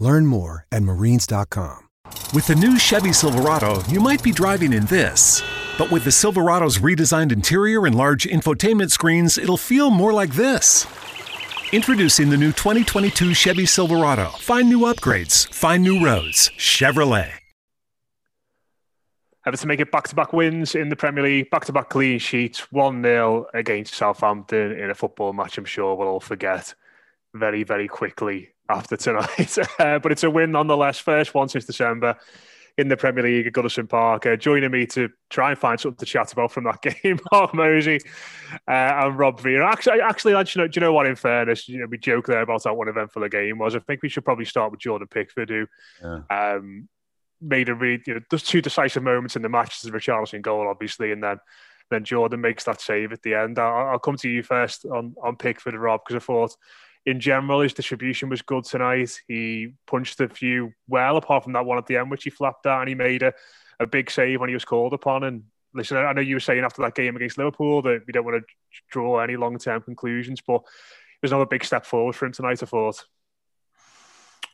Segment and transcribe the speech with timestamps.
[0.00, 1.88] Learn more at marines.com.
[2.34, 5.42] With the new Chevy Silverado, you might be driving in this.
[5.78, 10.86] But with the Silverado's redesigned interior and large infotainment screens, it'll feel more like this.
[11.72, 14.30] Introducing the new 2022 Chevy Silverado.
[14.30, 16.50] Find new upgrades, find new roads.
[16.58, 17.32] Chevrolet.
[19.46, 24.72] Everton make it back-to-back wins in the Premier League, back-to-back clean sheets, 1-0 against Southampton
[24.72, 26.74] in a football match I'm sure we'll all forget
[27.34, 29.58] very, very quickly after tonight.
[29.78, 32.16] uh, but it's a win nonetheless, first one since December
[32.78, 34.26] in the Premier League at Goodison Park.
[34.26, 37.54] Uh, joining me to try and find something to chat about from that game, Mark
[37.54, 38.00] Mosey
[38.68, 39.70] uh, and Rob Vera.
[39.70, 41.06] Actually, actually, do you know, do you know what?
[41.06, 43.76] In fairness, you know, we joke there about that one event for the game was.
[43.76, 45.66] I think we should probably start with Jordan Pickford, who
[46.02, 46.20] yeah.
[46.30, 46.88] um,
[47.40, 49.80] made a really, you know, there's two decisive moments in the match.
[49.80, 51.38] There's a Richarlison goal, obviously, and then
[51.90, 53.58] then Jordan makes that save at the end.
[53.58, 56.56] I'll, I'll come to you first on on Pickford, Rob, because I thought
[57.06, 59.20] in general, his distribution was good tonight.
[59.26, 62.66] He punched a few well, apart from that one at the end, which he flapped
[62.66, 63.32] and he made a,
[63.78, 65.24] a big save when he was called upon.
[65.24, 65.44] And
[65.74, 68.42] listen, I know you were saying after that game against Liverpool that we don't want
[68.42, 68.54] to
[68.90, 72.62] draw any long term conclusions, but it was another big step forward for him tonight.
[72.62, 73.04] I thought.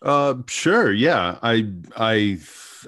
[0.03, 0.93] Uh, sure.
[0.93, 2.39] Yeah, I I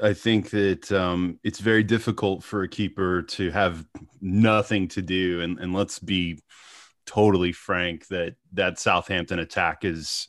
[0.03, 3.87] I think that um, it's very difficult for a keeper to have
[4.21, 6.39] nothing to do, and and let's be
[7.09, 10.29] totally frank that that Southampton attack is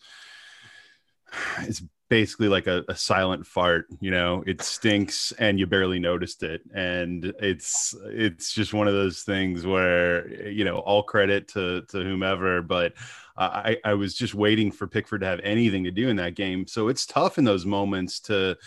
[1.59, 4.43] it's basically like a, a, silent fart you know?
[4.47, 6.61] It stinks and you barely noticed it.
[6.73, 12.03] And it's it's just one of those things where you know all credit to to
[12.03, 12.93] whomever but
[13.39, 16.67] i i was just waiting for pickford to have anything to do in that game.
[16.67, 18.57] So it's tough in those moments to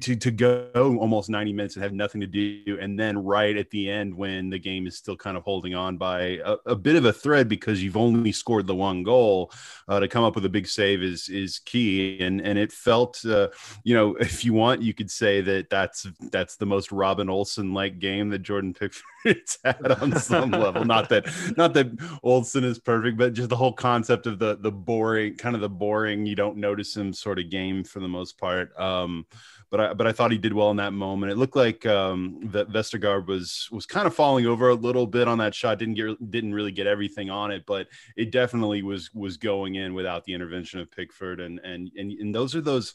[0.00, 3.70] to, to go almost 90 minutes and have nothing to do and then right at
[3.70, 6.96] the end when the game is still kind of holding on by a, a bit
[6.96, 9.52] of a thread because you've only scored the one goal
[9.88, 12.20] uh, to come up with a big save is is key.
[12.20, 13.48] And and it felt uh,
[13.84, 17.72] you know if you want you could say that that's that's the most Robin Olsen
[17.72, 20.84] like game that Jordan Pickford's had on some level.
[20.84, 21.90] Not that not that
[22.22, 25.68] Olsen is perfect but just the whole concept of the the boring kind of the
[25.68, 29.26] boring you don't notice him sort of game for the most part um
[29.70, 31.30] but I but I thought he did well in that moment.
[31.30, 35.28] It looked like um, that Vestergaard was was kind of falling over a little bit
[35.28, 35.78] on that shot.
[35.78, 37.86] Didn't get didn't really get everything on it, but
[38.16, 41.40] it definitely was was going in without the intervention of Pickford.
[41.40, 42.94] And and and, and those are those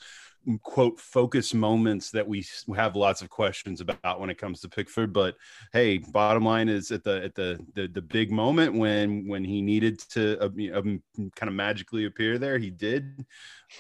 [0.64, 2.46] quote focus moments that we
[2.76, 5.14] have lots of questions about when it comes to Pickford.
[5.14, 5.36] But
[5.74, 9.62] hey, bottom line is at the at the the, the big moment when when he
[9.62, 11.02] needed to uh, um,
[11.36, 13.26] kind of magically appear there, he did.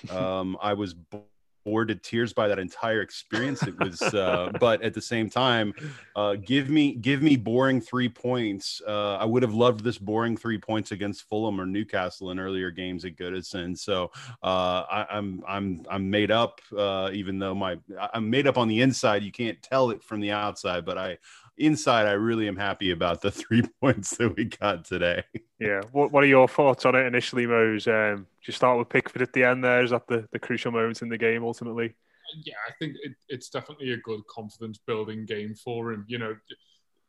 [0.09, 0.94] Um, I was
[1.66, 3.64] bored to tears by that entire experience.
[3.64, 5.74] It was, uh, but at the same time,
[6.16, 8.82] uh, give me give me boring three points.
[8.88, 12.72] Uh, I would have loved this boring three points against Fulham or Newcastle in earlier
[12.72, 13.78] games at Goodison.
[13.78, 14.12] So
[14.44, 17.78] uh, I, am I'm, I'm I'm made up, uh, even though my
[18.14, 19.23] I'm made up on the inside.
[19.23, 21.17] You can't tell it from the outside, but I
[21.57, 25.23] inside, I really am happy about the three points that we got today.
[25.59, 25.81] Yeah.
[25.91, 27.87] What What are your thoughts on it initially, Mose?
[27.87, 29.84] Um, you start with Pickford at the end there?
[29.84, 31.96] Is that the, the crucial moment in the game ultimately?
[32.43, 36.05] Yeah, I think it, it's definitely a good confidence building game for him.
[36.07, 36.35] You know,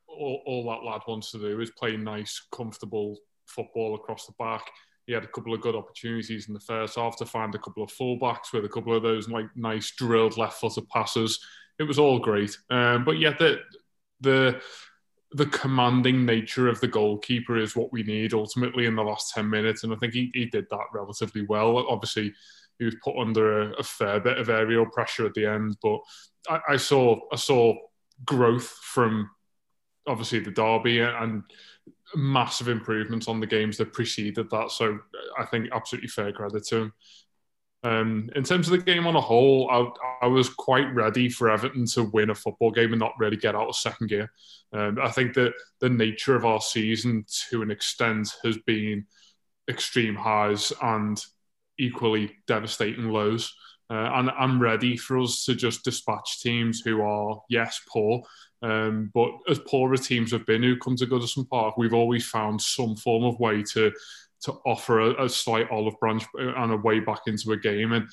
[0.09, 4.71] all, all that lad wants to do is play nice, comfortable football across the back.
[5.07, 7.83] He had a couple of good opportunities in the first half to find a couple
[7.83, 11.39] of fullbacks with a couple of those like nice drilled left footed passes.
[11.79, 12.57] It was all great.
[12.71, 13.61] Um, but yeah, the
[14.21, 14.61] the
[15.33, 19.51] the commanding nature of the goalkeeper is what we need ultimately in the last 10
[19.51, 19.85] minutes.
[19.85, 21.85] And I think he, he did that relatively well.
[21.89, 22.33] Obviously,
[22.79, 25.99] he was put under a, a fair bit of aerial pressure at the end, but
[26.49, 27.75] I, I, saw I saw
[28.25, 29.29] growth from
[30.07, 31.43] obviously the derby and
[32.15, 34.71] massive improvements on the games that preceded that.
[34.71, 34.99] So
[35.39, 36.93] I think absolutely fair credit to him.
[37.87, 41.49] Um, in terms of the game on a whole, I, I, was quite ready for
[41.49, 44.33] Everton to win a football game and not really get out of second gear.
[44.73, 49.07] Um, I think that the nature of our season, to an extent, has been
[49.71, 51.25] extreme highs and
[51.79, 53.55] equally devastating lows.
[53.89, 58.21] Uh, and I'm ready for us to just dispatch teams who are, yes, poor,
[58.63, 62.27] um, but as poor as teams have been who come to Goodison Park, we've always
[62.27, 63.93] found some form of way to
[64.43, 67.93] to offer a, a, slight olive branch uh, on a way back into a game.
[67.93, 68.09] And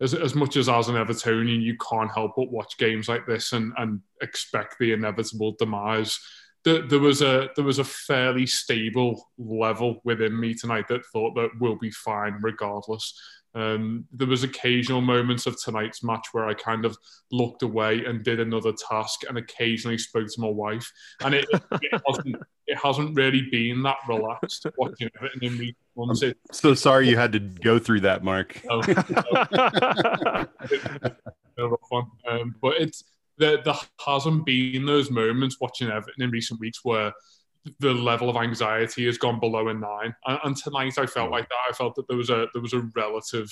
[0.00, 3.52] as, as much as as an Evertonian, you can't help but watch games like this
[3.52, 6.18] and, and expect the inevitable demise.
[6.64, 11.34] There, there was a there was a fairly stable level within me tonight that thought
[11.34, 13.18] that we'll be fine regardless.
[13.54, 16.96] Um, there was occasional moments of tonight's match where I kind of
[17.30, 20.90] looked away and did another task, and occasionally spoke to my wife.
[21.22, 22.36] And it, it hasn't
[22.66, 26.22] it hasn't really been that relaxed watching it in recent months.
[26.22, 28.60] I'm so sorry you had to go through that, Mark.
[31.56, 32.06] No, fun.
[32.28, 33.04] Um, but it's
[33.38, 33.74] there, there
[34.04, 37.12] hasn't been those moments watching Everton in recent weeks where
[37.80, 40.14] the level of anxiety has gone below a nine.
[40.26, 41.32] And, and, tonight I felt hmm.
[41.32, 41.58] like that.
[41.70, 43.48] I felt that there was a there was a relative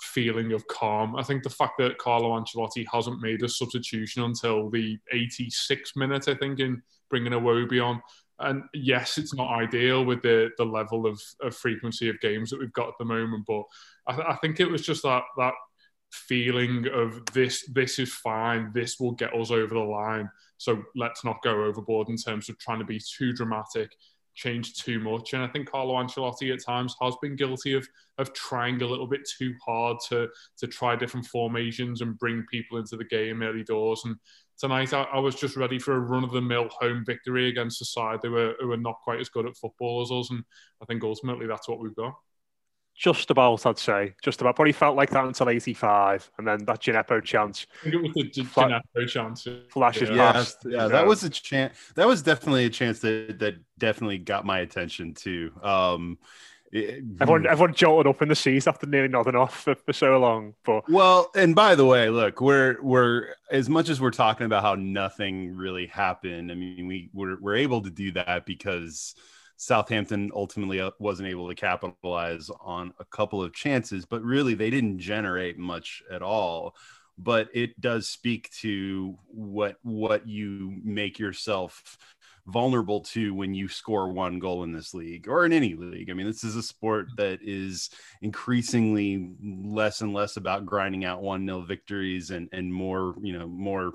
[0.00, 1.14] feeling of calm.
[1.14, 6.26] I think the fact that Carlo Ancelotti hasn't made a substitution until the 86th minute,
[6.26, 8.02] I think, in bringing Iwobi on.
[8.40, 12.58] And yes, it's not ideal with the the level of, of frequency of games that
[12.58, 13.62] we've got at the moment, but
[14.08, 15.54] I, th- I think it was just that that
[16.10, 20.28] feeling of this this is fine this will get us over the line
[20.62, 23.96] so let's not go overboard in terms of trying to be too dramatic
[24.34, 25.34] change too much.
[25.34, 27.86] And i think carlo ancelotti at times has been guilty of
[28.18, 30.28] of trying a little bit too hard to
[30.58, 34.02] to try different formations and bring people into the game early doors.
[34.04, 34.16] And
[34.58, 38.30] tonight I, I was just ready for a run-of-the-mill home victory against a side who
[38.30, 40.30] were, who were not quite as good at football as us.
[40.30, 40.44] And
[40.80, 42.14] i think ultimately that's what we've got
[42.94, 44.14] just about, I'd say.
[44.22, 44.56] Just about.
[44.56, 46.30] But he felt like that until 85.
[46.38, 47.66] And then that Djenepo chance.
[47.80, 49.46] I think it was the Djenepo chance.
[49.68, 50.32] Flashes yeah.
[50.32, 50.58] past.
[50.66, 51.76] Yeah, that was a chance.
[51.96, 55.52] That was definitely a chance that, that definitely got my attention too.
[55.62, 56.18] Um,
[56.72, 60.18] it, everyone, everyone jolted up in the seats after nearly nodding off for, for so
[60.18, 60.54] long.
[60.64, 64.62] But well, and by the way, look, we're we're as much as we're talking about
[64.62, 66.50] how nothing really happened.
[66.50, 69.14] I mean, we we're, we're able to do that because
[69.62, 74.70] Southampton ultimately uh, wasn't able to capitalize on a couple of chances, but really they
[74.70, 76.74] didn't generate much at all.
[77.16, 81.96] But it does speak to what what you make yourself
[82.46, 86.10] vulnerable to when you score one goal in this league or in any league.
[86.10, 87.88] I mean, this is a sport that is
[88.20, 93.46] increasingly less and less about grinding out one nil victories and and more, you know,
[93.46, 93.92] more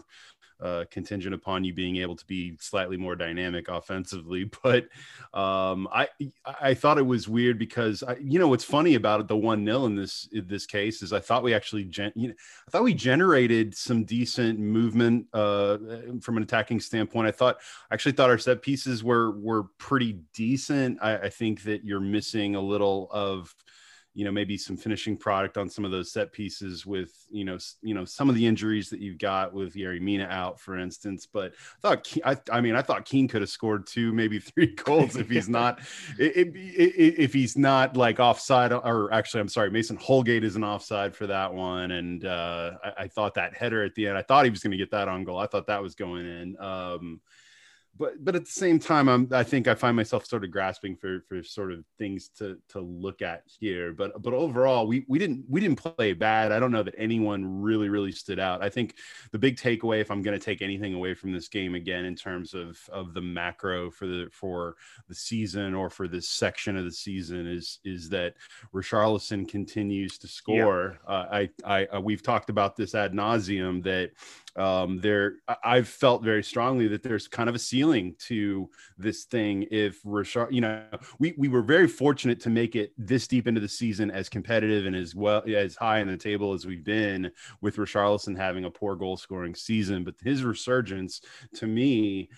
[0.59, 4.49] uh, contingent upon you being able to be slightly more dynamic offensively.
[4.63, 4.87] But
[5.33, 6.09] um, I
[6.45, 9.63] I thought it was weird because I, you know what's funny about it, the one
[9.63, 12.33] nil in this in this case is I thought we actually gen- you know,
[12.67, 15.77] I thought we generated some decent movement uh,
[16.21, 17.27] from an attacking standpoint.
[17.27, 17.57] I thought
[17.89, 20.97] I actually thought our set pieces were were pretty decent.
[21.01, 23.53] I, I think that you're missing a little of
[24.17, 27.59] you know maybe some finishing product on some of those set pieces with you know
[27.83, 31.27] you know some of the injuries that you've got with Yerry Mina out for instance.
[31.31, 34.73] But I thought I, I mean I thought Keane could have scored two maybe three
[34.73, 35.81] goals if he's not
[36.17, 41.27] if he's not like offside or actually I'm sorry Mason Holgate is an offside for
[41.27, 41.91] that one.
[41.91, 44.71] And uh, I, I, thought that header at the end I thought he was going
[44.71, 45.37] to get that on goal.
[45.37, 46.59] I thought that was going in.
[46.59, 47.21] Um,
[47.97, 50.95] but but at the same time I'm I think I find myself sort of grasping
[50.95, 53.93] for for sort of things to to look at here.
[53.93, 56.51] But but overall we we didn't we didn't play bad.
[56.51, 58.63] I don't know that anyone really really stood out.
[58.63, 58.95] I think
[59.31, 62.15] the big takeaway if I'm going to take anything away from this game again in
[62.15, 64.75] terms of of the macro for the for
[65.07, 68.35] the season or for this section of the season is is that
[68.73, 70.97] Richarlison continues to score.
[71.07, 71.13] Yeah.
[71.13, 74.11] uh, I I uh, we've talked about this ad nauseum that
[74.61, 79.65] um, there I've felt very strongly that there's kind of a ceiling to this thing.
[79.71, 80.83] If Richard, you know,
[81.19, 84.85] we we were very fortunate to make it this deep into the season as competitive
[84.85, 88.71] and as well as high in the table as we've been with Richarlison having a
[88.71, 91.21] poor goal scoring season, but his resurgence
[91.55, 92.29] to me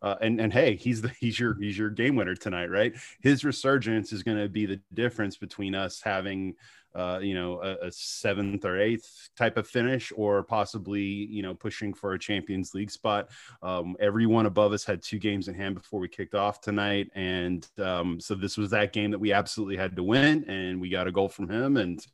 [0.00, 2.94] uh, and and hey, he's the he's your he's your game winner tonight, right?
[3.20, 6.54] His resurgence is going to be the difference between us having
[6.98, 11.54] uh, you know, a, a, seventh or eighth type of finish, or possibly, you know,
[11.54, 13.28] pushing for a Champions League spot.
[13.62, 17.66] Um, everyone above us had two games in hand before we kicked off tonight, and
[17.78, 21.06] um, so this was that game that we absolutely had to win, and we got
[21.06, 22.04] a goal from him, and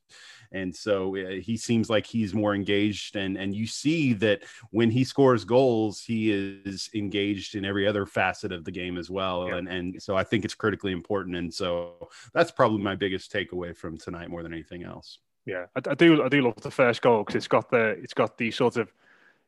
[0.54, 4.90] and so uh, he seems like he's more engaged and and you see that when
[4.90, 9.49] he scores goals he is engaged in every other facet of the game as well
[9.49, 9.56] yeah.
[9.56, 13.76] and and so i think it's critically important and so that's probably my biggest takeaway
[13.76, 17.02] from tonight more than anything else yeah i, I do i do love the first
[17.02, 18.92] goal because it's got the it's got the sort of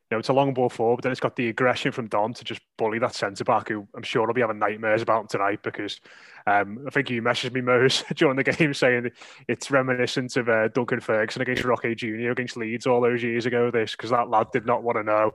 [0.09, 2.33] you know, it's a long ball forward, but then it's got the aggression from Don
[2.33, 5.61] to just bully that centre back, who I'm sure will be having nightmares about tonight
[5.63, 5.99] because
[6.45, 9.11] um, I think you messaged me, Mose, during the game saying
[9.49, 12.31] it's reminiscent of uh, Duncan Ferguson against Rocky Jr.
[12.31, 13.69] against Leeds all those years ago.
[13.69, 15.31] This because that lad did not want to know.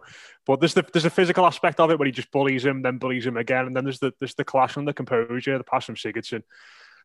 [0.46, 2.96] But there's the there's a physical aspect of it where he just bullies him, then
[2.96, 5.84] bullies him again, and then there's the there's the clash on the composure, the pass
[5.84, 6.42] from Sigurdsson,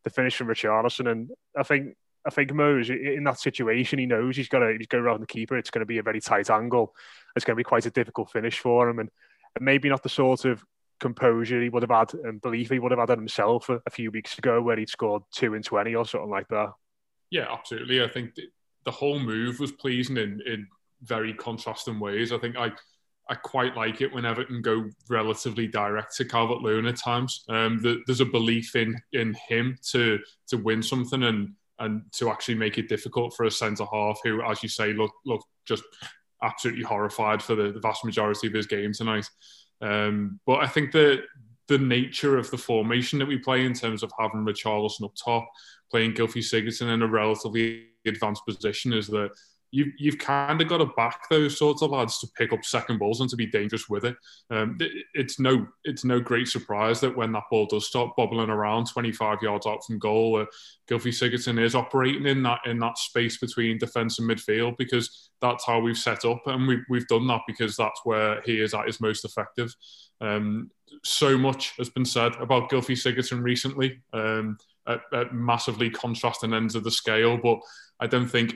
[0.05, 1.97] the finish from Richarlison, and I think
[2.27, 5.21] I think Mo is in that situation, he knows he's got to he's going around
[5.21, 5.57] the keeper.
[5.57, 6.93] It's going to be a very tight angle.
[7.35, 9.09] It's going to be quite a difficult finish for him, and,
[9.59, 10.63] maybe not the sort of
[10.99, 13.89] composure he would have had and belief he would have had in himself a, a,
[13.89, 16.73] few weeks ago, where he'd scored two and twenty or something like that.
[17.31, 18.03] Yeah, absolutely.
[18.03, 18.35] I think
[18.85, 20.67] the whole move was pleasing in in
[21.01, 22.31] very contrasting ways.
[22.31, 22.71] I think I.
[23.29, 27.43] I quite like it when Everton go relatively direct to Calvert Lewin at times.
[27.49, 32.29] Um, the, there's a belief in in him to to win something, and and to
[32.29, 35.83] actually make it difficult for a centre half who, as you say, look look just
[36.43, 39.27] absolutely horrified for the, the vast majority of his game tonight.
[39.81, 41.23] Um, but I think that
[41.67, 45.47] the nature of the formation that we play in terms of having Richarlison up top,
[45.91, 49.31] playing Gylfi Sigurdsson in a relatively advanced position is that
[49.71, 52.99] you've, you've kind of got to back those sorts of lads to pick up second
[52.99, 54.15] balls and to be dangerous with it.
[54.49, 54.91] Um, it.
[55.13, 59.39] It's no it's no great surprise that when that ball does stop bobbling around 25
[59.41, 60.45] yards out from goal, uh,
[60.89, 65.65] Gylfi Sigurdsson is operating in that in that space between defence and midfield because that's
[65.65, 68.87] how we've set up and we've, we've done that because that's where he is at
[68.87, 69.75] his most effective.
[70.21, 70.71] Um,
[71.03, 74.57] so much has been said about Gylfi Sigurdsson recently um,
[74.87, 77.59] at, at massively contrasting ends of the scale, but
[77.99, 78.55] I don't think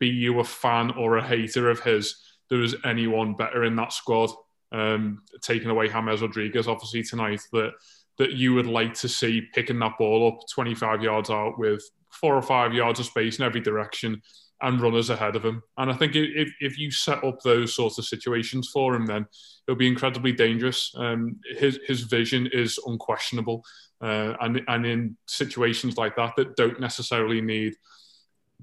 [0.00, 2.16] be you a fan or a hater of his,
[2.48, 4.30] there was anyone better in that squad.
[4.72, 7.72] Um, taking away James Rodriguez, obviously tonight, that
[8.18, 12.36] that you would like to see picking that ball up 25 yards out with four
[12.36, 14.20] or five yards of space in every direction
[14.62, 15.62] and runners ahead of him.
[15.78, 19.26] And I think if, if you set up those sorts of situations for him, then
[19.66, 20.92] it'll be incredibly dangerous.
[20.96, 23.64] Um, his his vision is unquestionable,
[24.02, 27.74] uh, and and in situations like that that don't necessarily need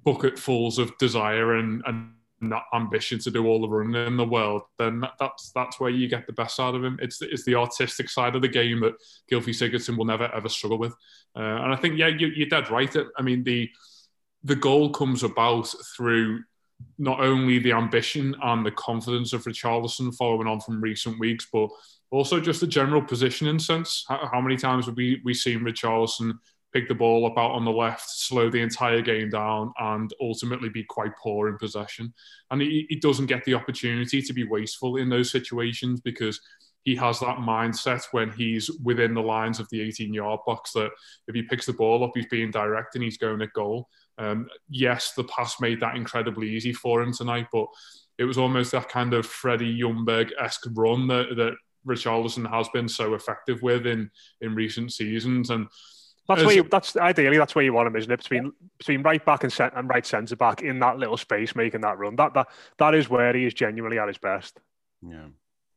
[0.07, 2.13] bucketfuls of desire and, and
[2.73, 6.07] ambition to do all the running in the world, then that, that's that's where you
[6.07, 6.97] get the best out of him.
[7.01, 8.95] It's it's the artistic side of the game that
[9.29, 10.93] Gylfi Sigurdsson will never ever struggle with.
[11.35, 12.95] Uh, and I think yeah, you, you're dead right.
[13.17, 13.69] I mean the
[14.43, 16.43] the goal comes about through
[16.99, 21.69] not only the ambition and the confidence of Richarlison following on from recent weeks, but
[22.11, 24.05] also just the general positioning sense.
[24.07, 26.37] How, how many times have we we seen Richarlison
[26.73, 30.69] pick the ball up out on the left, slow the entire game down, and ultimately
[30.69, 32.13] be quite poor in possession.
[32.51, 36.41] And he, he doesn't get the opportunity to be wasteful in those situations because
[36.83, 40.89] he has that mindset when he's within the lines of the 18 yard box that
[41.27, 43.89] if he picks the ball up, he's being direct and he's going at goal.
[44.17, 47.67] Um, yes, the pass made that incredibly easy for him tonight, but
[48.17, 51.55] it was almost that kind of Freddie Ljungberg esque run that, that
[51.85, 54.09] Richarlison has been so effective with in,
[54.41, 55.49] in recent seasons.
[55.49, 55.67] And
[56.27, 58.17] that's where you, that's ideally that's where you want him, isn't it?
[58.17, 61.81] Between between right back and cent- and right centre back in that little space, making
[61.81, 62.15] that run.
[62.15, 64.59] That that that is where he is genuinely at his best.
[65.01, 65.27] Yeah,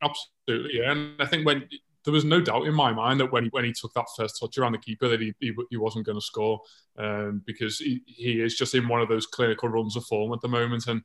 [0.02, 0.80] absolutely.
[0.80, 1.68] Yeah, and I think when
[2.04, 4.38] there was no doubt in my mind that when he, when he took that first
[4.40, 6.60] touch around the keeper that he, he, he wasn't going to score
[6.98, 10.40] um, because he, he is just in one of those clinical runs of form at
[10.40, 11.02] the moment and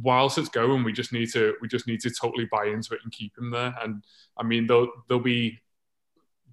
[0.00, 3.00] whilst it's going we just need to we just need to totally buy into it
[3.04, 4.02] and keep him there and
[4.36, 5.60] I mean there'll, there'll be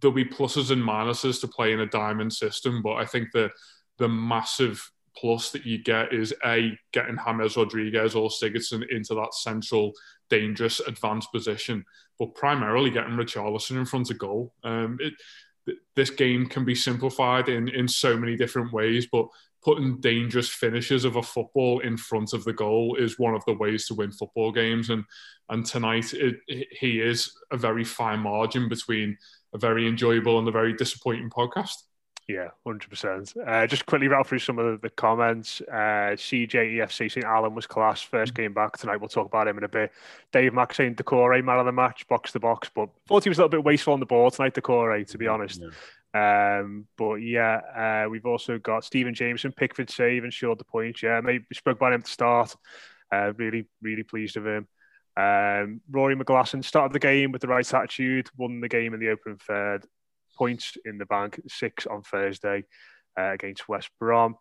[0.01, 3.49] there'll be pluses and minuses to play in a diamond system, but I think the
[3.97, 9.33] the massive plus that you get is a getting James Rodriguez or Sigurdsson into that
[9.33, 9.91] central,
[10.29, 11.83] dangerous, advanced position,
[12.17, 14.53] but primarily getting Richarlison in front of goal.
[14.63, 15.13] Um, it,
[15.95, 19.27] this game can be simplified in in so many different ways, but
[19.61, 23.53] putting dangerous finishes of a football in front of the goal is one of the
[23.53, 24.89] ways to win football games.
[24.89, 25.03] And
[25.49, 29.17] and tonight it, it, he is a very fine margin between
[29.53, 31.75] a very enjoyable and a very disappointing podcast.
[32.29, 33.33] Yeah, hundred uh, percent.
[33.71, 35.61] Just quickly rattle through some of the, comments.
[35.61, 38.03] Uh, CJEFC St Allan was class.
[38.03, 38.97] First game back tonight.
[38.97, 39.91] We'll talk about him in a bit.
[40.31, 43.39] Dave Mack saying Doucouré man of the match, box to box, but thought he was
[43.39, 44.53] a little bit wasteful on the ball tonight.
[44.53, 45.59] Doucouré, to be honest.
[45.59, 45.69] Yeah.
[46.13, 51.01] Um, but yeah, uh, we've also got Stephen Jameson, Pickford save, ensured the point.
[51.01, 52.55] Yeah, maybe spoke about him to start.
[53.11, 54.67] Uh, really, really pleased with him.
[55.19, 59.09] Um, Rory McGlasson started the game with the right attitude, won the game in the
[59.09, 59.85] open third,
[60.37, 62.63] points in the bank, six on Thursday
[63.19, 64.35] uh, against West Brom.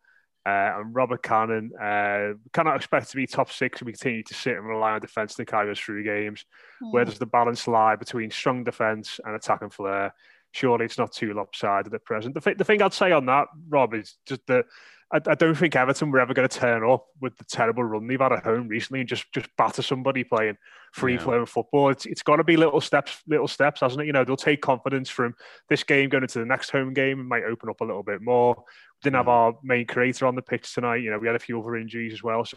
[0.47, 4.35] Uh, and Robert Cannon uh, cannot expect to be top six if we continue to
[4.35, 6.45] sit and rely on defence to carry us through games.
[6.83, 6.93] Mm.
[6.93, 10.15] Where does the balance lie between strong defence and attack and flair?
[10.53, 12.35] Surely it's not too lopsided at present.
[12.35, 14.65] The, th- the thing I'd say on that, Rob, is just that
[15.11, 18.07] I, I don't think Everton were ever going to turn up with the terrible run
[18.07, 20.59] they've had at home recently and just just batter somebody playing
[20.93, 21.91] free flowing football.
[21.91, 24.07] It's it's got to be little steps, little steps, hasn't it?
[24.07, 25.35] You know, they'll take confidence from
[25.69, 27.21] this game going into the next home game.
[27.21, 28.55] It might open up a little bit more.
[28.57, 28.63] We
[29.05, 31.03] didn't have our main creator on the pitch tonight.
[31.03, 32.57] You know, we had a few other injuries as well, so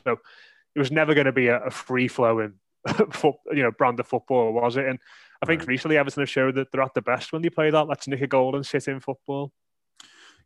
[0.76, 2.56] it was never going to be a, a free flowing,
[3.24, 4.88] you know, brand of football, was it?
[4.88, 5.00] And
[5.42, 7.88] I think recently Everton have showed that they're at the best when they play that.
[7.88, 9.52] Let's nick a goal and sit in football.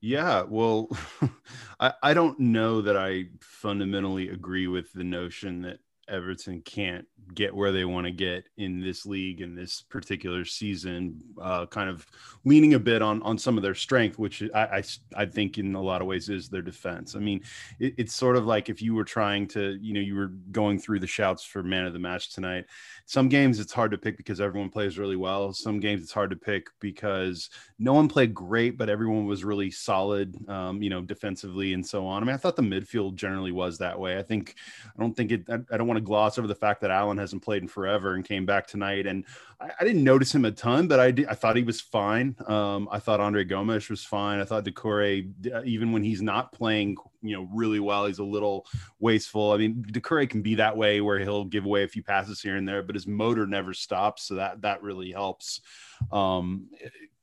[0.01, 0.89] Yeah, well,
[1.79, 7.55] I, I don't know that I fundamentally agree with the notion that Everton can't get
[7.55, 12.05] where they want to get in this league in this particular season, uh, kind of
[12.43, 14.83] leaning a bit on on some of their strength, which I, I,
[15.15, 17.15] I think in a lot of ways is their defense.
[17.15, 17.41] I mean,
[17.79, 20.79] it, it's sort of like if you were trying to, you know, you were going
[20.79, 22.65] through the shouts for man of the match tonight.
[23.05, 25.53] Some games it's hard to pick because everyone plays really well.
[25.53, 29.71] Some games it's hard to pick because no one played great, but everyone was really
[29.71, 32.21] solid, um, you know, defensively and so on.
[32.21, 34.17] I mean, I thought the midfield generally was that way.
[34.17, 34.55] I think
[34.97, 35.43] I don't think it.
[35.49, 37.67] I, I don't want want to gloss over the fact that Allan hasn't played in
[37.67, 39.07] forever and came back tonight.
[39.07, 39.25] And
[39.59, 42.35] I, I didn't notice him a ton, but I did, I thought he was fine.
[42.47, 44.39] Um, I thought Andre Gomes was fine.
[44.39, 48.23] I thought Doucouré, uh, even when he's not playing, you know, really well, he's a
[48.23, 48.65] little
[48.99, 49.51] wasteful.
[49.51, 52.55] I mean, Doucouré can be that way where he'll give away a few passes here
[52.55, 55.61] and there, but his motor never stops, so that that really helps.
[56.11, 56.67] Um,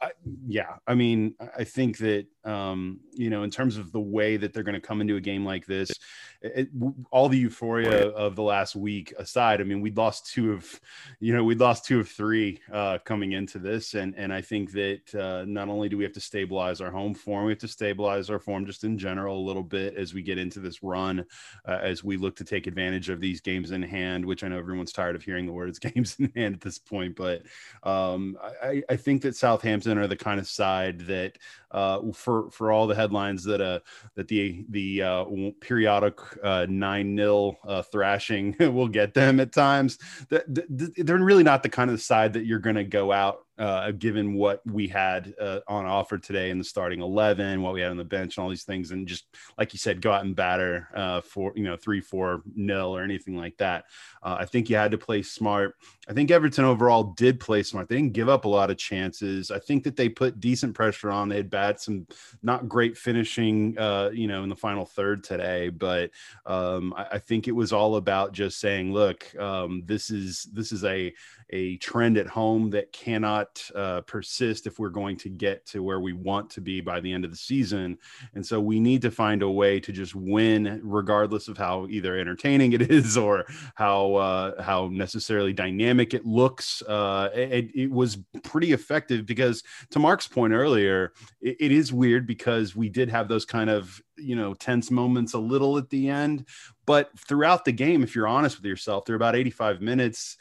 [0.01, 0.11] I,
[0.49, 4.53] yeah, I mean, I think that um, you know, in terms of the way that
[4.53, 5.93] they're going to come into a game like this,
[6.41, 6.69] it,
[7.13, 10.81] all the euphoria of the last week aside, I mean, we lost two of,
[11.21, 14.73] you know, we lost two of three uh, coming into this, and and I think
[14.73, 17.69] that uh, not only do we have to stabilize our home form, we have to
[17.69, 21.25] stabilize our form just in general a little bit as we get into this run,
[21.67, 24.25] uh, as we look to take advantage of these games in hand.
[24.25, 27.17] Which I know everyone's tired of hearing the words "games in hand" at this point,
[27.17, 27.43] but
[27.83, 31.39] um, I, I think that Southampton are the kind of side that
[31.71, 33.81] uh, for for all the headlines that uh
[34.15, 35.25] that the the uh,
[35.61, 39.99] periodic uh, nine nil uh, thrashing will get them at times.
[40.29, 44.35] They're really not the kind of side that you're going to go out uh, given
[44.35, 47.97] what we had uh, on offer today in the starting 11, what we had on
[47.97, 50.89] the bench, and all these things, and just like you said, go out and batter
[50.97, 53.85] uh, for you know three, four nil or anything like that.
[54.21, 55.77] Uh, I think you had to play smart.
[56.09, 57.89] I think Everton overall did play smart.
[57.89, 59.53] They didn't give up a lot of chances.
[59.53, 61.29] I think that they put decent pressure on.
[61.29, 62.09] They had bad some
[62.43, 66.11] not great finishing, uh, you know, in the final third today, but
[66.47, 70.73] um, I, I, think it was all about just saying, look, um, this is this
[70.73, 71.15] is a
[71.53, 76.01] a trend at home that cannot uh, persist if we're going to get to where
[76.01, 77.99] we want to be by the end of the season.
[78.35, 82.19] And so we need to find a way to just win, regardless of how either
[82.19, 86.83] entertaining it is or how uh, how necessarily dynamic it looks.
[86.83, 91.13] Uh, it, it, was pretty effective because, to Mark's point earlier,
[91.43, 95.35] it, it is weird because we did have those kind of you know tense moments
[95.35, 96.47] a little at the end
[96.85, 100.37] but throughout the game if you're honest with yourself they're about 85 minutes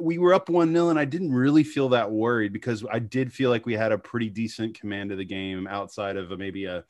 [0.00, 3.32] we were up one nil, and I didn't really feel that worried because I did
[3.32, 6.84] feel like we had a pretty decent command of the game outside of maybe a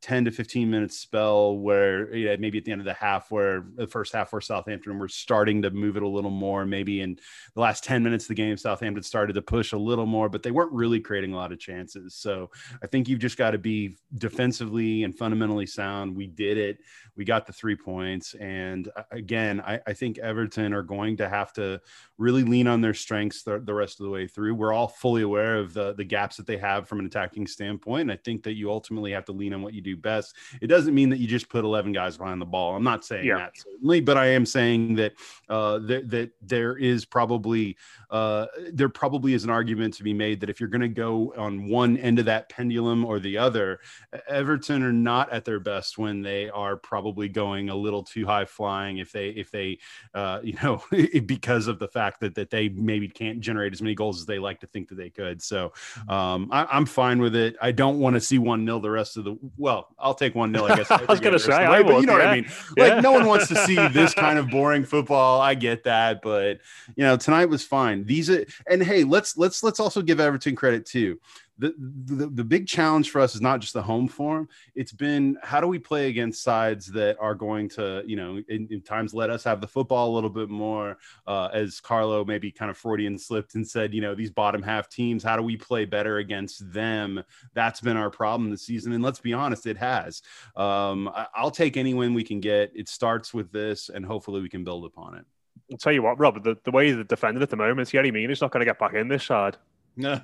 [0.00, 3.30] 10 to 15 minute spell where you know, maybe at the end of the half
[3.30, 6.64] where the first half where Southampton were starting to move it a little more.
[6.64, 7.18] Maybe in
[7.54, 10.42] the last 10 minutes of the game Southampton started to push a little more but
[10.42, 12.14] they weren't really creating a lot of chances.
[12.14, 12.50] So
[12.82, 16.16] I think you've just got to be defensively and fundamentally sound.
[16.16, 16.78] We did it.
[17.16, 18.34] We got the three points.
[18.34, 21.80] And uh, again I, I think Everton are going to have to
[22.16, 24.54] really lean on their strengths the, the rest of the way through.
[24.54, 28.02] We're all fully aware of the the gaps that they have from an attacking standpoint.
[28.02, 30.36] And I think that you ultimately have to lean on what you do do best.
[30.60, 32.76] It doesn't mean that you just put 11 guys behind the ball.
[32.76, 33.38] I'm not saying yeah.
[33.38, 35.12] that certainly, but I am saying that
[35.48, 37.76] uh, that, that there is probably
[38.10, 41.34] uh, there probably is an argument to be made that if you're going to go
[41.36, 43.80] on one end of that pendulum or the other,
[44.28, 48.46] Everton are not at their best when they are probably going a little too high
[48.46, 48.98] flying.
[48.98, 49.78] If they if they
[50.14, 50.82] uh, you know
[51.26, 54.38] because of the fact that that they maybe can't generate as many goals as they
[54.38, 55.42] like to think that they could.
[55.42, 56.10] So mm-hmm.
[56.10, 57.56] um, I, am fine with it.
[57.60, 60.52] I don't want to see one nil the rest of the well I'll take one
[60.52, 60.64] nil.
[60.64, 60.90] I guess.
[60.90, 62.18] I was going to say, I but you know yeah.
[62.18, 62.50] what I mean.
[62.76, 63.00] Like, yeah.
[63.00, 65.40] no one wants to see this kind of boring football.
[65.40, 66.60] I get that, but
[66.96, 68.04] you know, tonight was fine.
[68.04, 71.18] These are, and hey, let's let's let's also give Everton credit too
[71.58, 74.48] the, the the big challenge for us is not just the home form.
[74.74, 78.68] It's been how do we play against sides that are going to, you know, in,
[78.70, 80.98] in times let us have the football a little bit more.
[81.26, 84.88] Uh, as Carlo maybe kind of Freudian slipped and said, you know, these bottom half
[84.88, 87.22] teams, how do we play better against them?
[87.54, 90.22] That's been our problem this season, and let's be honest, it has.
[90.56, 92.70] Um, I, I'll take any win we can get.
[92.74, 95.24] It starts with this, and hopefully we can build upon it.
[95.70, 98.32] I'll tell you what, Rob, the, the way they're defending at the moment, Yerry Mina
[98.32, 99.56] is not going to get back in this side.
[99.98, 100.20] No,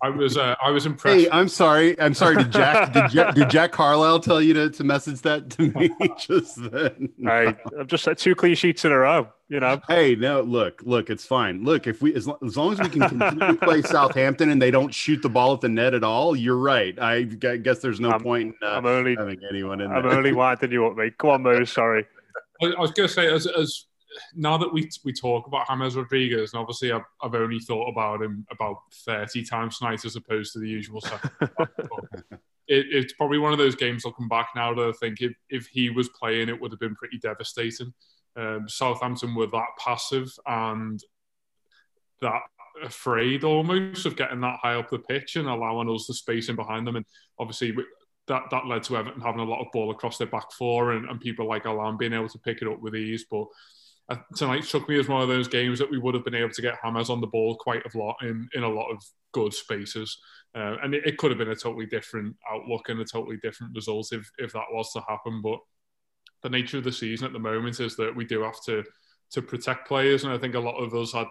[0.00, 1.24] I was uh, I was impressed.
[1.24, 2.00] Hey, I'm sorry.
[2.00, 2.36] I'm sorry.
[2.36, 5.90] Did Jack did, Jack did Jack Carlisle tell you to, to message that to me
[6.18, 7.08] just then?
[7.18, 9.28] Hey, I've just said two clean sheets in a row.
[9.48, 9.80] You know.
[9.88, 11.64] Hey, no, look, look, it's fine.
[11.64, 14.62] Look, if we as, lo- as long as we can continue to play Southampton and
[14.62, 16.96] they don't shoot the ball at the net at all, you're right.
[17.00, 19.98] I guess there's no I'm- point in uh, I'm only having anyone in there.
[19.98, 20.16] I'm there.
[20.16, 21.18] only winding you up, mate.
[21.18, 21.64] Come on, Mo.
[21.64, 22.06] Sorry.
[22.62, 23.86] I I was going to say, as, as
[24.34, 28.22] now that we we talk about James Rodriguez, and obviously I've, I've only thought about
[28.22, 31.02] him about thirty times tonight as opposed to the usual.
[32.70, 35.32] it, it's probably one of those games I'll come back now that I think if,
[35.48, 37.92] if he was playing, it would have been pretty devastating.
[38.36, 41.00] Um, Southampton were that passive and
[42.20, 42.42] that
[42.84, 46.56] afraid almost of getting that high up the pitch and allowing us the space in
[46.56, 46.96] behind them.
[46.96, 47.04] And
[47.38, 47.74] obviously,
[48.28, 51.08] that, that led to Everton having a lot of ball across their back four and,
[51.08, 53.26] and people like Allan being able to pick it up with ease.
[53.28, 53.46] But
[54.34, 56.62] tonight struck me as one of those games that we would have been able to
[56.62, 60.18] get Hammers on the ball quite a lot in, in a lot of good spaces.
[60.54, 63.74] Uh, and it, it could have been a totally different outlook and a totally different
[63.74, 65.40] result if, if that was to happen.
[65.42, 65.58] But
[66.42, 68.84] the nature of the season at the moment is that we do have to
[69.32, 71.28] to protect players, and I think a lot of us had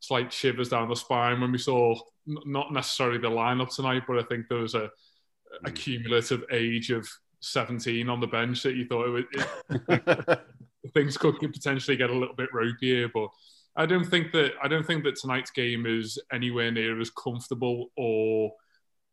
[0.00, 1.94] slight shivers down the spine when we saw
[2.28, 4.90] n- not necessarily the lineup tonight, but I think there was a,
[5.64, 7.08] a cumulative age of
[7.40, 10.40] 17 on the bench that you thought it, it,
[10.94, 13.28] things could potentially get a little bit ropey here, but.
[13.78, 17.90] I don't think that I don't think that tonight's game is anywhere near as comfortable
[17.98, 18.50] or,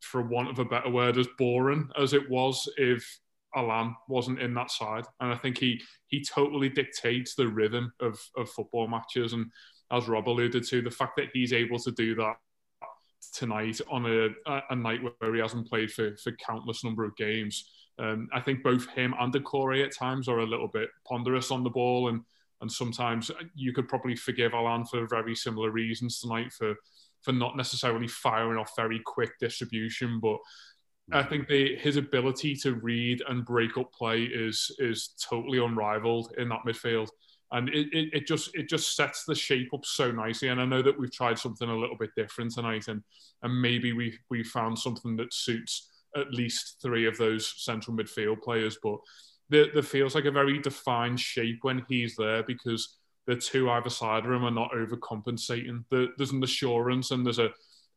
[0.00, 3.20] for want of a better word, as boring as it was if
[3.54, 8.18] Allan wasn't in that side, and I think he he totally dictates the rhythm of
[8.36, 9.32] of football matches.
[9.32, 9.50] And
[9.90, 12.36] as Rob alluded to, the fact that he's able to do that
[13.32, 14.28] tonight on a
[14.70, 18.62] a night where he hasn't played for for countless number of games, um, I think
[18.62, 22.22] both him and Doucouré at times are a little bit ponderous on the ball, and
[22.60, 26.74] and sometimes you could probably forgive Allan for very similar reasons tonight for
[27.22, 30.38] for not necessarily firing off very quick distribution, but
[31.12, 36.34] I think the, his ability to read and break up play is is totally unrivaled
[36.38, 37.08] in that midfield,
[37.52, 40.48] and it, it, it just it just sets the shape up so nicely.
[40.48, 43.02] And I know that we've tried something a little bit different tonight, and
[43.42, 48.42] and maybe we we found something that suits at least three of those central midfield
[48.42, 48.98] players, but
[49.48, 52.96] there, there feels like a very defined shape when he's there because
[53.26, 55.84] the two either side of him are not overcompensating.
[55.90, 57.50] There, there's an assurance and there's a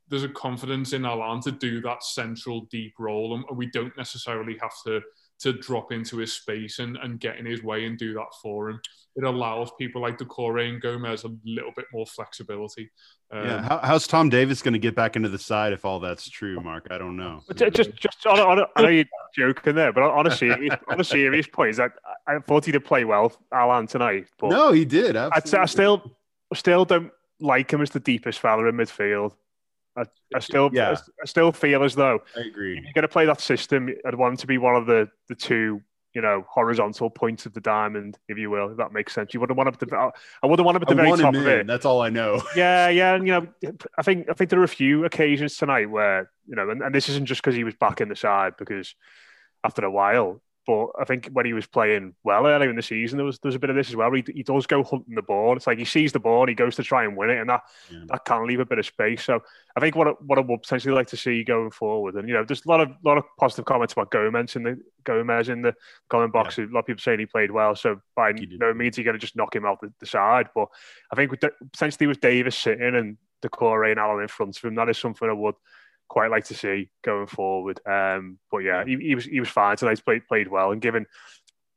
[0.09, 4.57] there's a confidence in Allan to do that central deep role, and we don't necessarily
[4.61, 5.01] have to
[5.39, 8.69] to drop into his space and, and get in his way and do that for
[8.69, 8.81] him.
[9.17, 12.91] It allows people like Doucouré and Gomes a little bit more flexibility.
[13.31, 15.99] Um, yeah, How, how's Tom Davies going to get back into the side if all
[15.99, 16.87] that's true, Mark?
[16.91, 17.41] I don't know.
[17.47, 20.75] But just, just on, on, a- I know you're joking there, but on a serious,
[20.87, 21.93] on a serious point, is that
[22.27, 24.27] I I thought he did play well, Allan tonight.
[24.37, 25.15] But No, he did.
[25.15, 25.49] I'd Absolutely.
[25.49, 26.17] say I still,
[26.53, 29.33] still don't like him as the deepest fella in midfield.
[29.97, 30.03] I,
[30.35, 30.95] I still, Yeah.
[31.23, 32.77] I, still feel as though I agree.
[32.77, 35.09] if you're going to play that system, I'd want him to be one of the
[35.27, 35.81] the two,
[36.17, 39.35] you know, horizontal points of the diamond, if you will, if that makes sense.
[39.35, 41.45] You wouldn't want at the, I wouldn't want him at the I very top of
[41.45, 41.67] it.
[41.67, 42.41] That's all I know.
[42.55, 43.47] Yeah, yeah, and you know,
[43.99, 46.95] I think I think there are a few occasions tonight where you know, and, and
[46.95, 48.95] this isn't just because he was back in the side, because
[49.63, 53.15] after a while, but I think when he was playing well earlier in the season,
[53.17, 54.11] there was there was a bit of this as well.
[54.11, 55.55] He, he does go hunting the ball.
[55.55, 57.49] It's like he sees the ball, and he goes to try and win it, and
[57.49, 57.99] that Yeah.
[58.09, 59.23] that can leave a bit of space.
[59.23, 59.41] So
[59.75, 62.33] I think what I, what I would potentially like to see going forward, and you
[62.33, 65.61] know, there's a lot of lot of positive comments about Gomes in the Gomes in
[65.61, 65.73] the
[66.09, 66.57] comment box.
[66.57, 67.73] A lot of people saying he played well.
[67.73, 70.67] So by no means you're going to just knock him out the, the side, but
[71.11, 71.39] I think with
[71.71, 75.29] potentially with Davies sitting and Doucouré and Allan in front of him, that is something
[75.29, 75.55] I would
[76.09, 77.79] quite like to see going forward.
[77.85, 80.03] Um, but yeah, he, he was he was fine tonight.
[80.03, 81.05] Played played well, and given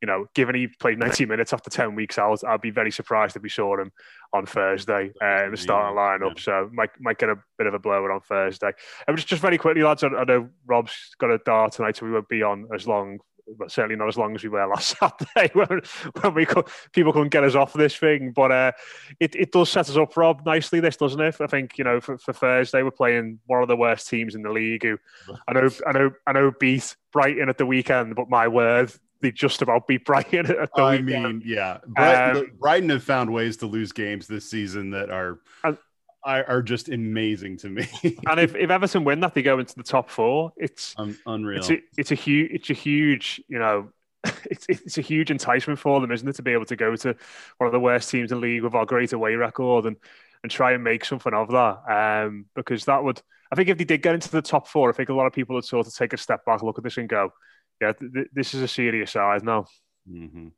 [0.03, 3.37] you know, given he played 90 minutes after 10 weeks out, I'd be very surprised
[3.37, 3.93] if we saw him
[4.33, 6.37] on Thursday uh, in the starting Yeah, lineup.
[6.39, 6.43] yeah.
[6.43, 8.73] So might might get a bit of a blower on Thursday.
[9.07, 10.03] And just just very quickly, lads.
[10.03, 13.19] I, I know Rob's got a dart tonight, so we won't be on as long.
[13.59, 15.81] But certainly not as long as we were last Saturday when,
[16.21, 18.33] when we could, people couldn't get us off this thing.
[18.33, 18.73] But uh,
[19.19, 20.81] it, it does set us up, Rob, nicely.
[20.81, 21.37] This doesn't it?
[21.41, 24.43] I think you know for, for Thursday we're playing one of the worst teams in
[24.43, 24.83] the league.
[24.85, 24.99] Who
[25.49, 29.33] I know, I know, I know beat Brighton at the weekend, but my word, they
[29.33, 31.07] just about beat Brighton at the I weekend.
[31.25, 31.79] mean, yeah.
[31.87, 35.77] Brighton, Um, Brighton have found ways to lose games this season that are And-
[36.25, 37.89] are, are just amazing to me.
[38.27, 40.53] and if, if Everton win that, they go into the top four.
[40.57, 41.59] It's um, unreal.
[41.59, 43.91] It's a, it's a huge, it's a huge, you know,
[44.51, 47.17] it's it's a huge enticement for them, isn't it, to be able to go to
[47.59, 49.97] one of the worst teams in the league with our great away record and
[50.43, 52.25] and try and make something of that.
[52.27, 53.21] Um, because that would,
[53.53, 55.33] I think, if they did get into the top four, I think a lot of
[55.33, 57.33] people would sort of take a step back, look at this, and go,
[57.81, 59.67] "Yeah, th- th- this is a serious side now."
[60.11, 60.49] Mm-hmm.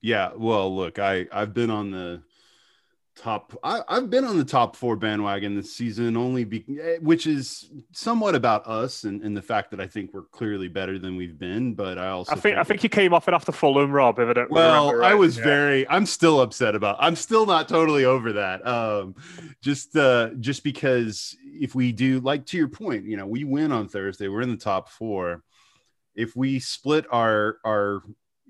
[0.00, 0.30] Yeah.
[0.36, 2.22] Well, look, I I've been on the
[3.14, 7.26] top I, have been on the top four bandwagon this season only be, eh, which
[7.26, 11.16] is somewhat about us and, and, the fact that i think we're clearly better than
[11.16, 13.52] we've been but i also i think, think i think you came off it after
[13.52, 15.10] fulham rob if I don't well right.
[15.10, 15.44] i was yeah.
[15.44, 19.14] very i'm still upset about i'm still not totally over that um
[19.60, 23.72] just uh just because if we do like to your point you know we win
[23.72, 25.42] on thursday we're in the top four
[26.14, 28.02] if we split our our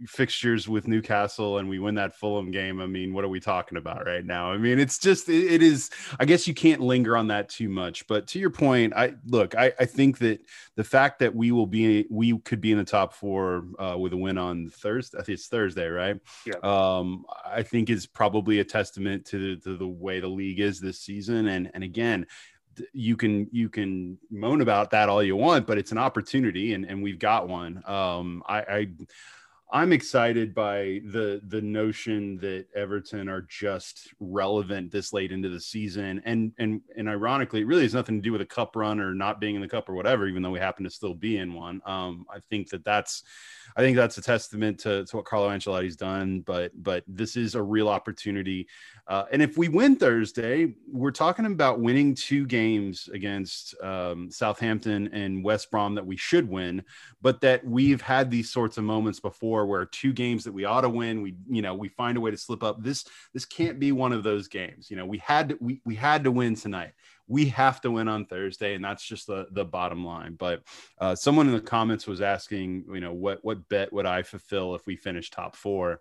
[0.07, 3.79] fixtures with Newcastle and we win that Fulham game, I mean, what are we talking
[3.79, 4.53] about right now?
[4.53, 5.91] I mean, it's just it, it is.
[6.19, 8.07] I guess you can't linger on that too much.
[8.07, 9.55] But to your point, I look.
[9.55, 10.41] I, I think that
[10.77, 14.13] the fact that we will be we could be in the top four uh, with
[14.13, 15.19] a win on Thursday.
[15.19, 16.21] I think it's Thursday, right?
[16.47, 16.55] Yeah.
[16.63, 20.81] Um, I think is probably a testament to the, to the way the league is
[20.81, 21.49] this season.
[21.49, 22.27] And and again,
[22.93, 26.85] you can you can moan about that all you want, but it's an opportunity, and
[26.85, 27.83] and we've got one.
[27.87, 28.59] Um, I.
[28.61, 28.89] I
[29.75, 35.61] I'm excited by the the notion that Everton are just relevant this late into the
[35.61, 39.01] season, and and and ironically, it really has nothing to do with a cup run
[39.01, 40.29] or not being in the cup or whatever.
[40.29, 43.23] Even though we happen to still be in one, um, I think that that's
[43.75, 46.43] I think that's a testament to, to what Carlo Ancelotti's done.
[46.43, 48.69] But but this is a real opportunity,
[49.07, 55.09] uh, and if we win Thursday, we're talking about winning two games against um, Southampton
[55.15, 56.83] and West Brom that we should win,
[57.23, 60.83] but that we've had these sorts of moments before where two games that we ought
[60.83, 62.83] to win, we you know we find a way to slip up.
[62.83, 64.91] This this can't be one of those games.
[64.91, 66.93] You know we had to, we we had to win tonight
[67.29, 70.35] we have to win on Thursday, and that's just the the bottom line.
[70.35, 70.63] But
[70.99, 74.75] uh, someone in the comments was asking, you know, what what bet would I fulfill
[74.75, 76.01] if we finish top four?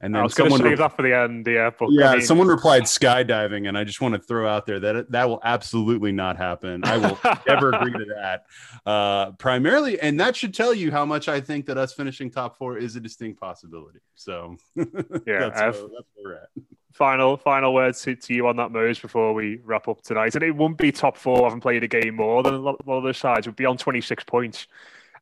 [0.00, 1.46] And then I was going to save re- that for the end.
[1.46, 2.10] Yeah, but, yeah.
[2.10, 2.22] I mean...
[2.22, 6.10] Someone replied skydiving, and I just want to throw out there that that will absolutely
[6.10, 6.82] not happen.
[6.84, 8.46] I will never agree to that.
[8.84, 12.56] Uh, primarily, and that should tell you how much I think that us finishing top
[12.56, 14.00] four is a distinct possibility.
[14.16, 16.48] So yeah, that's, where, that's where we're at
[16.92, 20.34] final final words to, to you on that merge before we wrap up tonight.
[20.34, 21.44] And it won't be top four.
[21.44, 23.46] Haven't played a game more than a lot, of those sides.
[23.46, 24.66] Would be on 26 points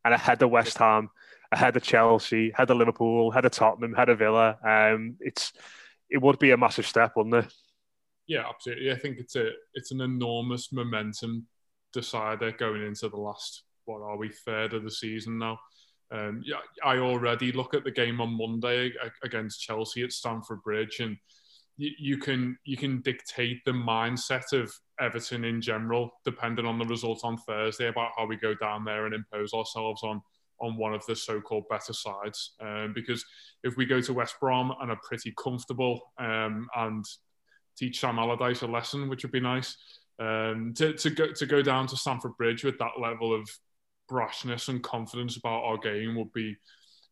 [0.05, 1.11] and ahead of West Ham,
[1.51, 4.57] ahead of Chelsea, ahead of Liverpool, ahead of Tottenham, ahead of Villa.
[4.65, 5.53] Um, it's
[6.09, 7.53] it would be a massive step, wouldn't it?
[8.29, 8.93] Yeah, absolutely.
[8.93, 11.47] I think it's a it's an enormous momentum
[11.93, 15.59] decider going into the last what are we third of the season now.
[16.13, 18.93] Um, yeah, I already look at the game on Monday
[19.25, 21.17] against Chelsea at Stamford Bridge and
[21.99, 27.21] you, can you can dictate the mindset of Everton in general, depending on the result
[27.25, 30.21] on Thursday about how we go down there and impose ourselves on
[30.61, 32.53] on one of the so-called better sides.
[32.61, 33.25] Um, because
[33.65, 37.05] if we go to West Brom and are pretty comfortable um, and
[37.79, 39.77] teach Sam Allardyce a lesson, which would be nice,
[40.19, 43.49] um, to, to go to go down to Stamford Bridge with that level of
[44.11, 46.57] brashness and confidence about our game would be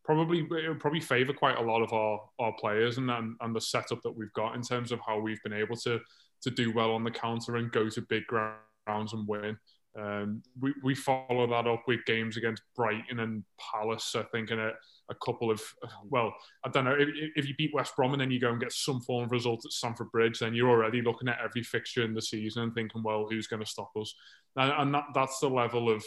[0.08, 3.54] probably it would probably favour quite a lot of our, our players and, and and
[3.54, 6.00] the setup that we've got in terms of how we've been able to
[6.40, 9.58] to do well on the counter and go to big grounds and win.
[9.98, 14.58] Um, we, we follow that up with games against Brighton and Palace, I think, in
[14.60, 14.70] a,
[15.10, 15.60] a couple of,
[16.08, 16.32] well,
[16.64, 18.72] I don't know, if, if you beat West Brom and then you go and get
[18.72, 22.14] some form of result at Stamford Bridge, then you're already looking at every fixture in
[22.14, 24.14] the season and thinking, well, who's going to stop us?
[24.54, 26.04] And, and that, that's the level of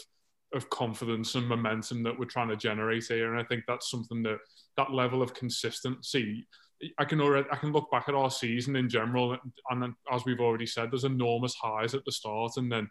[0.53, 3.31] of confidence and momentum that we're trying to generate here.
[3.31, 4.39] And I think that's something that
[4.77, 6.47] that level of consistency.
[6.97, 9.37] I can already I can look back at our season in general,
[9.69, 12.89] and then, as we've already said, there's enormous highs at the start, and then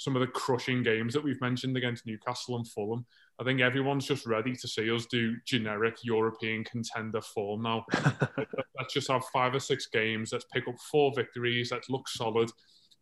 [0.00, 3.04] some of the crushing games that we've mentioned against Newcastle and Fulham.
[3.38, 7.84] I think everyone's just ready to see us do generic European contender form now.
[8.78, 10.32] let's just have five or six games.
[10.32, 11.70] Let's pick up four victories.
[11.70, 12.50] Let's look solid.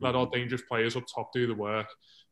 [0.00, 0.40] Let our mm-hmm.
[0.40, 1.86] dangerous players up top do the work.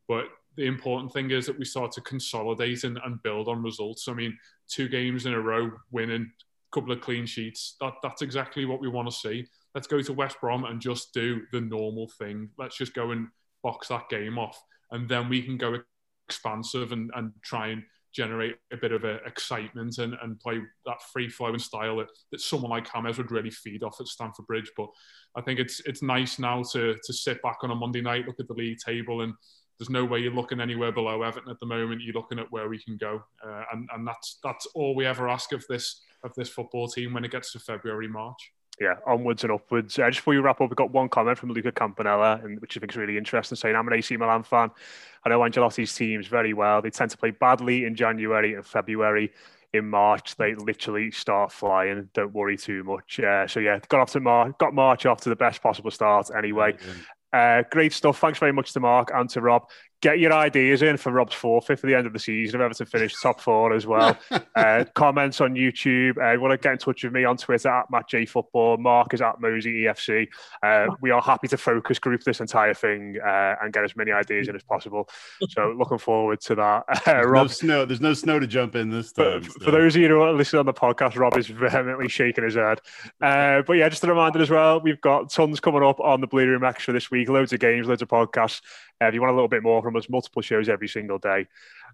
[0.05, 0.25] But
[0.57, 4.07] the important thing is that we start to consolidate and, and build on results.
[4.07, 7.75] I mean, two games in a row, winning, a couple of clean sheets.
[7.79, 9.45] That, that's exactly what we want to see.
[9.75, 12.49] Let's go to West Brom and just do the normal thing.
[12.57, 13.27] Let's just go and
[13.63, 14.59] box that game off.
[14.91, 15.77] And then we can go
[16.27, 21.01] expansive and, and try and generate a bit of a excitement and, and play that
[21.13, 24.71] free flowing style that, that someone like James would really feed off at Stamford Bridge.
[24.75, 24.87] But
[25.35, 28.39] I think it's it's nice now to to sit back on a Monday night, look
[28.39, 29.33] at the league table and
[29.79, 32.01] there's no way you're looking anywhere below Everton at the moment.
[32.01, 35.29] You're looking at where we can go, uh, and and that's that's all we ever
[35.29, 38.51] ask of this of this football team when it gets to February March.
[38.81, 39.97] yeah, onwards and upwards.
[39.97, 42.75] Uh, just before you wrap up, we've got one comment from Luca Campanella, and, which
[42.77, 44.69] I think is really interesting, saying, I'm an AC Milan fan.
[45.23, 46.81] I know Ancelotti's teams very well.
[46.81, 49.31] They tend to play badly in January and February.
[49.73, 52.09] In March, they literally start flying.
[52.13, 53.19] Don't worry too much.
[53.19, 56.29] Uh, so yeah, got off to Mar- got March off to the best possible start.
[56.35, 56.77] Anyway,
[57.33, 58.19] uh, great stuff.
[58.19, 59.69] Thanks very much to Mark and to Rob
[60.01, 62.61] get your ideas in for Rob's forfeit for the end of the season.
[62.61, 64.17] If Everton finish top four as well.
[64.55, 66.17] uh, comments on YouTube.
[66.17, 68.77] Uh, want to get in touch with me on Twitter at Matt J Football.
[68.77, 70.27] Mark is at Mosey EFC.
[70.61, 74.11] Uh, we are happy to focus group this entire thing uh, and get as many
[74.11, 75.09] ideas in as possible.
[75.49, 76.83] So looking forward to that.
[77.07, 77.85] Uh, Rob, no snow.
[77.85, 79.41] There's no snow to jump in this time.
[79.41, 79.65] For, so.
[79.65, 82.55] for those of you who are listening on the podcast, Rob is vehemently shaking his
[82.55, 82.81] head.
[83.21, 84.79] Uh, but yeah, just a reminder as well.
[84.79, 87.29] We've got tons coming up on the Blue Room Extra this week.
[87.29, 88.61] Loads of games, loads of podcasts.
[88.99, 91.47] If you want a little bit more from us, multiple shows every single day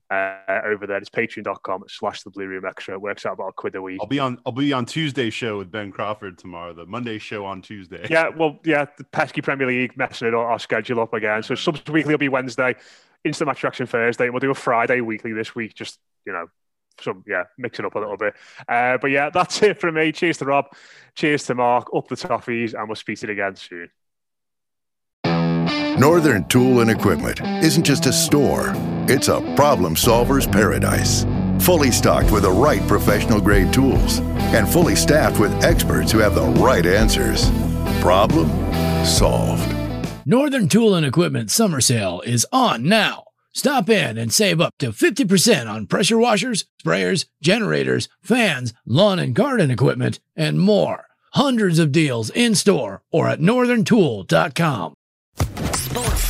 [0.09, 0.97] uh, over there.
[0.97, 2.93] It's patreon.com slash the blue room extra.
[2.93, 3.99] It works out about a quid a week.
[4.01, 7.45] I'll be on I'll be on Tuesday show with Ben Crawford tomorrow, the Monday show
[7.45, 8.07] on Tuesday.
[8.09, 11.43] Yeah, well, yeah, the pesky Premier League messing it our schedule up again.
[11.43, 12.75] So subs weekly will be Wednesday,
[13.23, 16.47] instant match reaction Thursday, and we'll do a Friday weekly this week, just you know,
[17.01, 18.33] some yeah, mix it up a little bit.
[18.67, 20.11] Uh, but yeah, that's it from me.
[20.11, 20.65] Cheers to Rob,
[21.15, 23.89] cheers to Mark, up the toffees, and we'll speak to you again soon.
[26.03, 28.73] Northern Tool and Equipment isn't just a store,
[29.07, 31.25] it's a problem solver's paradise.
[31.61, 34.19] Fully stocked with the right professional grade tools
[34.51, 37.49] and fully staffed with experts who have the right answers.
[38.01, 38.49] Problem
[39.05, 39.65] solved.
[40.25, 43.23] Northern Tool and Equipment summer sale is on now.
[43.53, 49.33] Stop in and save up to 50% on pressure washers, sprayers, generators, fans, lawn and
[49.33, 51.05] garden equipment, and more.
[51.31, 54.95] Hundreds of deals in store or at northerntool.com.